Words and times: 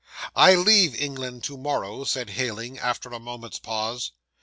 '"I 0.35 0.55
leave 0.55 0.99
England 0.99 1.43
to 1.43 1.57
morrow," 1.57 2.05
said 2.05 2.31
Heyling, 2.31 2.79
after 2.79 3.09
a 3.09 3.19
moment's 3.19 3.59
pause. 3.59 4.13